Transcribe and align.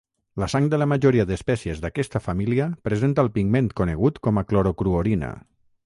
La 0.43 0.45
sang 0.51 0.69
de 0.73 0.77
la 0.83 0.87
majoria 0.93 1.25
d’espècies 1.31 1.83
d’aquesta 1.85 2.21
família 2.29 2.67
presenta 2.89 3.27
el 3.27 3.33
pigment 3.37 3.71
conegut 3.83 4.21
com 4.29 4.41
a 4.43 4.47
clorocruorina. 4.53 5.35